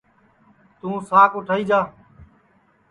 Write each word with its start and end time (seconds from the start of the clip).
توںساک 0.79 1.31
اوٹھائی 1.35 1.63
جا 1.69 1.79